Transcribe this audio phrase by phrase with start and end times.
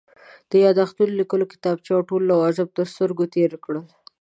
[0.49, 3.85] د یادښت لیکلو کتابچې او ټول لوازم تر سترګو تېر کړل.